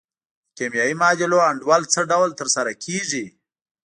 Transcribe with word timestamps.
د 0.51 0.53
کیمیاوي 0.57 0.95
معادلو 1.01 1.37
انډول 1.49 1.81
څه 1.93 2.01
ډول 2.11 2.29
تر 2.39 2.47
سره 2.55 2.71
کیږي؟ 2.83 3.25